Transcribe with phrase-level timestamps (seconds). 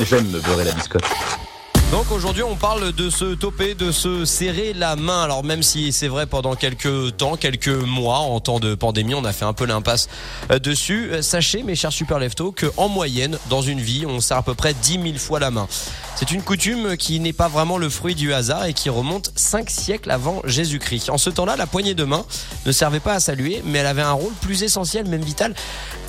[0.00, 1.04] J'aime me beurrer la biscotte.
[1.90, 5.22] Donc aujourd'hui on parle de se toper, de se serrer la main.
[5.22, 9.24] Alors même si c'est vrai pendant quelques temps, quelques mois en temps de pandémie, on
[9.24, 10.08] a fait un peu l'impasse
[10.50, 11.10] euh, dessus.
[11.12, 14.42] Euh, Sachez mes chers super leftos que en moyenne dans une vie on serre à
[14.42, 15.68] peu près 10 000 fois la main.
[16.16, 19.70] C'est une coutume qui n'est pas vraiment le fruit du hasard et qui remonte 5
[19.70, 21.10] siècles avant Jésus-Christ.
[21.10, 22.24] En ce temps-là, la poignée de main
[22.66, 25.54] ne servait pas à saluer, mais elle avait un rôle plus essentiel, même vital.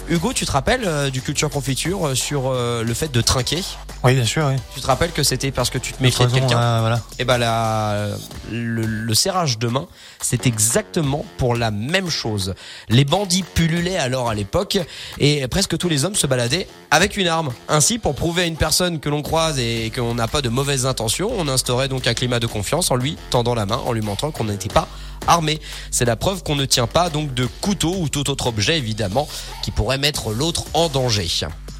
[0.07, 3.63] Hugo, tu te rappelles euh, du culture confiture euh, sur euh, le fait de trinquer?
[4.03, 4.55] Oui, bien sûr, oui.
[4.75, 6.79] Tu te rappelles que c'était parce que tu te méfiais de quelqu'un?
[6.79, 7.01] voilà.
[7.17, 8.09] et ben la,
[8.51, 9.87] le, serrage de main,
[10.21, 12.53] c'est exactement pour la même chose.
[12.89, 14.77] Les bandits pullulaient alors à l'époque
[15.19, 17.53] et presque tous les hommes se baladaient avec une arme.
[17.69, 20.85] Ainsi, pour prouver à une personne que l'on croise et qu'on n'a pas de mauvaises
[20.85, 24.01] intentions, on instaurait donc un climat de confiance en lui tendant la main, en lui
[24.01, 24.87] montrant qu'on n'était pas
[25.27, 25.59] armé.
[25.91, 29.27] C'est la preuve qu'on ne tient pas donc de couteau ou tout autre objet évidemment
[29.63, 31.27] qui pourrait mettre l'autre en danger.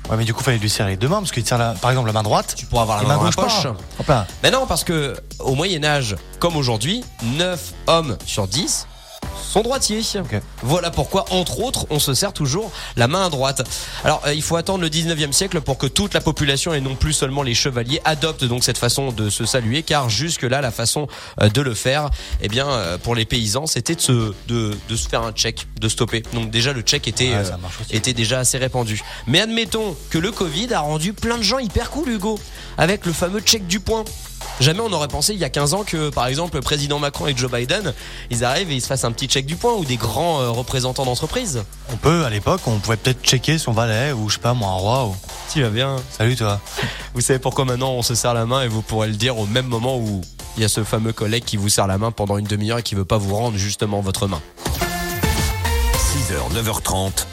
[0.09, 1.90] Ouais, mais du coup, fallait lui serrer les deux mains parce qu'il tient la, par
[1.90, 2.54] exemple la main droite.
[2.55, 4.06] Tu pourras avoir la main main dans la gauche poche.
[4.06, 4.28] pas.
[4.44, 8.88] Mais non, parce que au Moyen Âge, comme aujourd'hui, 9 hommes sur 10
[9.56, 10.02] sont droitiers.
[10.64, 13.66] Voilà pourquoi, entre autres, on se sert toujours la main à droite.
[14.03, 16.95] Alors, euh, il faut attendre le 19e siècle pour que toute la population, et non
[16.95, 21.08] plus seulement les chevaliers, adoptent donc cette façon de se saluer, car jusque-là, la façon
[21.42, 22.09] euh, de le faire,
[22.42, 25.66] eh bien, euh, pour les paysans, c'était de se, de, de se faire un check,
[25.80, 26.23] de stopper.
[26.33, 29.02] Donc déjà, le check était, Ouais, euh, était déjà assez répandu.
[29.26, 32.38] Mais admettons que le Covid a rendu plein de gens hyper cool, Hugo,
[32.78, 34.03] avec le fameux check du point.
[34.59, 37.28] Jamais on aurait pensé il y a 15 ans que, par exemple, le président Macron
[37.28, 37.94] et Joe Biden,
[38.30, 40.50] ils arrivent et ils se fassent un petit check du point ou des grands euh,
[40.50, 41.64] représentants d'entreprise.
[41.92, 44.70] On peut, à l'époque, on pouvait peut-être checker son valet ou je sais pas, moi,
[44.70, 45.06] un roi.
[45.08, 45.16] Ou...
[45.52, 45.98] Tu vas bien.
[46.09, 46.61] Salut, toi.
[47.14, 49.45] Vous savez pourquoi maintenant on se serre la main et vous pourrez le dire au
[49.45, 50.22] même moment où
[50.58, 52.83] il y a ce fameux collègue qui vous serre la main pendant une demi-heure et
[52.83, 54.42] qui veut pas vous rendre justement votre main.
[56.16, 57.26] 6h, 9h30,